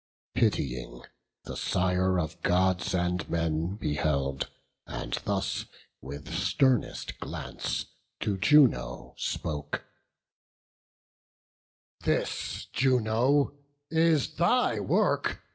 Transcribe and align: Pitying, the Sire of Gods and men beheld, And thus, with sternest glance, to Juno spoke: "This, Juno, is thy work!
Pitying, 0.33 1.03
the 1.43 1.55
Sire 1.55 2.17
of 2.19 2.41
Gods 2.41 2.95
and 2.95 3.29
men 3.29 3.75
beheld, 3.75 4.49
And 4.87 5.13
thus, 5.25 5.65
with 6.01 6.33
sternest 6.33 7.19
glance, 7.19 7.85
to 8.21 8.35
Juno 8.39 9.13
spoke: 9.19 9.83
"This, 12.03 12.65
Juno, 12.73 13.53
is 13.91 14.33
thy 14.37 14.79
work! 14.79 15.43